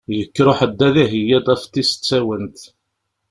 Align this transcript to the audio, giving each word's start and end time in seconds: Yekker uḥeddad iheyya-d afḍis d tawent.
Yekker 0.17 0.47
uḥeddad 0.51 0.95
iheyya-d 1.03 1.47
afḍis 1.53 1.91
d 1.95 1.99
tawent. 2.07 2.61